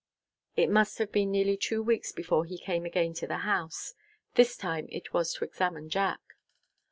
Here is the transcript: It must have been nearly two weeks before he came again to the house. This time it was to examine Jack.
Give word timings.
It 0.55 0.71
must 0.71 0.97
have 0.97 1.11
been 1.11 1.29
nearly 1.31 1.55
two 1.55 1.83
weeks 1.83 2.11
before 2.11 2.43
he 2.45 2.57
came 2.57 2.87
again 2.87 3.13
to 3.13 3.27
the 3.27 3.37
house. 3.45 3.93
This 4.33 4.57
time 4.57 4.87
it 4.91 5.13
was 5.13 5.31
to 5.35 5.45
examine 5.45 5.89
Jack. 5.91 6.21